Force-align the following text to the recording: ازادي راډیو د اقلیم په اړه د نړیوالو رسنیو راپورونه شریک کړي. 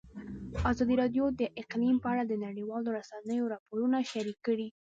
ازادي 0.71 0.95
راډیو 1.01 1.25
د 1.39 1.41
اقلیم 1.61 1.95
په 2.01 2.07
اړه 2.13 2.23
د 2.27 2.33
نړیوالو 2.45 2.89
رسنیو 2.97 3.51
راپورونه 3.53 3.97
شریک 4.11 4.37
کړي. 4.47 4.67